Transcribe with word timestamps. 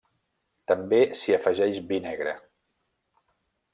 També 0.71 1.01
s'hi 1.19 1.35
afegeix 1.37 1.77
vi 1.91 2.01
negre. 2.07 2.33